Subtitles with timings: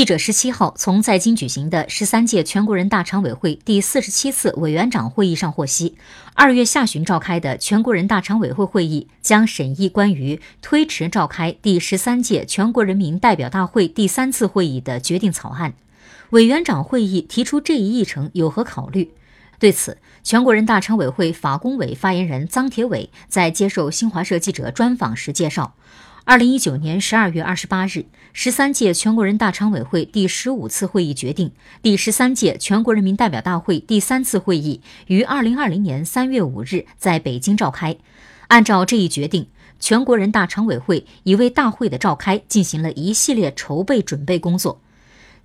[0.00, 5.94] 记者十七号从在京举行的十三届全国人大常委会第四十七次委员长会议上获悉，
[6.32, 15.74] 二月下旬召开的全国人大常委会会议将审议关于推迟召开第十三届全国人民代表大会第三次会议的决定草案。
[16.30, 19.12] 委员长会议提出这一议程有何考虑？
[19.58, 25.74] 对此，全国人大常委会法工委发言人臧铁伟在接受新华社记者专访时介绍。
[26.30, 31.50] 二零一九年十二月二十八日，十三届全国人大常委会第十五次会议决定，
[31.82, 37.96] 第十三届全国人民代表大会第三次会议于二零二零年三月五日在北京召开。
[38.46, 39.48] 按照这一决定，
[39.80, 44.80] 全国人大常委会已为大会的召开进行了一系列筹备准备工作。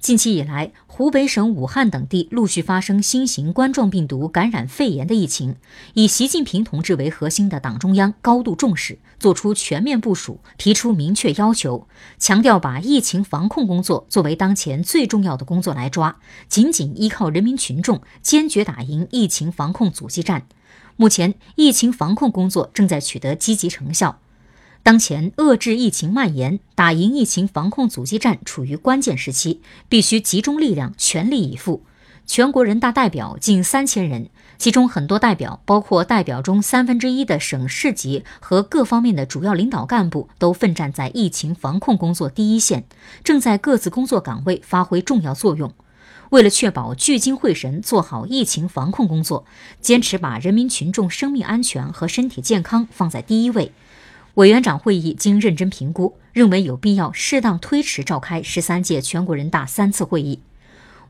[0.05, 5.55] 近期以来，湖北省武汉等地陆续发生新型冠状病毒感染肺炎的疫情。
[5.96, 11.88] 以习近平同志为核心的党中央高度重视，作出全面部署，提出明确要求，
[12.20, 20.46] 强调把疫情防控工作作为当前最重要的工作来抓，紧紧依靠人民群众，坚决打赢疫情防控阻击战。
[20.98, 24.20] 目前，疫情防控工作正在取得积极成效。
[24.86, 31.82] 当前遏制疫情蔓延、打赢疫情防控阻击战处于关键时期，必须集中力量，全力以赴。
[32.27, 42.84] 全国人大代表近三千人，其中很多代表，包括代表中三分之一的省市级和各方面的主要领导干部，都奋战在疫情防控工作第一线，
[43.24, 45.74] 正在各自工作岗位发挥重要作用。
[46.30, 49.48] 为了确保聚精会神做好疫情防控工作，
[49.82, 53.72] 坚持把人民群众生命安全和身体健康放在第一位。
[54.36, 60.42] 委员长会议经认真评估，认为有必要适当推迟召开十三届全国人大三次会议。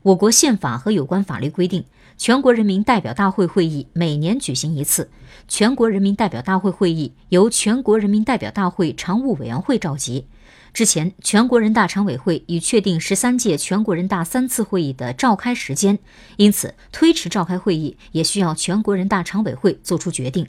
[0.02, 1.84] 我国宪法和有关法律规定，
[2.16, 5.10] 全国人民代表大会会议每年举行一次。
[5.48, 10.26] 全国人民代表大会会议由全国人民代表大会常务委员会召集。
[10.72, 15.98] 之前，全国人大常委会已确定十三届全国人大三次会议的召开时间，
[16.36, 20.46] 因此推迟召开会议也需要全国人大常委会作出决定。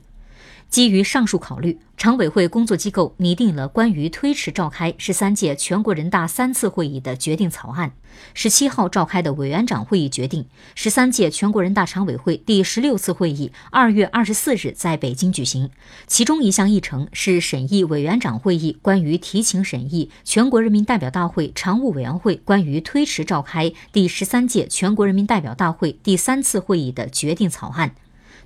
[0.69, 7.93] 基于上述考虑，常委会工作机构拟定了关于推迟召开十三届全国人大三次会议的决定草案。
[8.33, 15.69] 十七号召开的委员长会议决定，十三届全国人大常委会第十六次会议二月二十四日在北京举行。
[16.07, 27.93] 其中一项议程是审议委员长会议关于提请审议全国人民代表大会常务委员会关于推迟召开第十三届全国人民代表大会第三次会议的决定草案。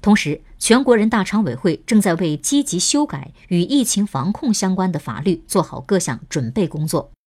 [0.02, 7.12] 同时，全国人大常委会正在为积极修改与疫情防控相关的法律做好各项准备工作。